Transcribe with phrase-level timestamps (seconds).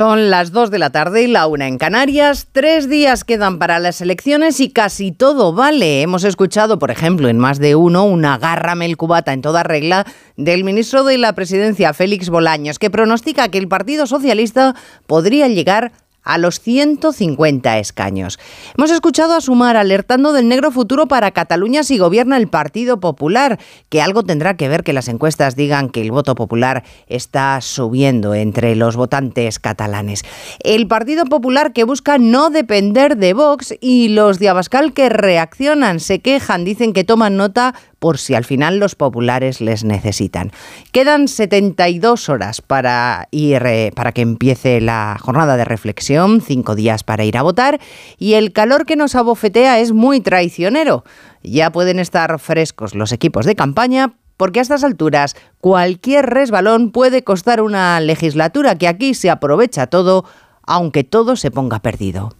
[0.00, 2.48] Son las 2 de la tarde y la una en Canarias.
[2.52, 6.00] Tres días quedan para las elecciones y casi todo vale.
[6.00, 10.06] Hemos escuchado, por ejemplo, en más de uno, una garra melcubata en toda regla
[10.38, 14.74] del ministro de la Presidencia, Félix Bolaños, que pronostica que el Partido Socialista
[15.06, 18.38] podría llegar a los 150 escaños.
[18.76, 23.58] Hemos escuchado a Sumar alertando del negro futuro para Cataluña si gobierna el Partido Popular,
[23.88, 28.34] que algo tendrá que ver que las encuestas digan que el voto popular está subiendo
[28.34, 30.24] entre los votantes catalanes.
[30.60, 36.00] El Partido Popular que busca no depender de Vox y los de Abascal que reaccionan,
[36.00, 40.50] se quejan, dicen que toman nota por si al final los populares les necesitan.
[40.90, 47.04] Quedan 72 horas para ir eh, para que empiece la jornada de reflexión, cinco días
[47.04, 47.78] para ir a votar
[48.18, 51.04] y el calor que nos abofetea es muy traicionero.
[51.42, 57.22] Ya pueden estar frescos los equipos de campaña porque a estas alturas cualquier resbalón puede
[57.22, 60.24] costar una legislatura que aquí se aprovecha todo,
[60.62, 62.34] aunque todo se ponga perdido.